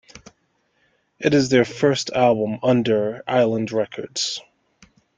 It 1.19 1.35
is 1.35 1.49
their 1.49 1.63
first 1.63 2.09
album 2.09 2.57
under 2.63 3.21
Island 3.27 3.71
Records. 3.71 4.41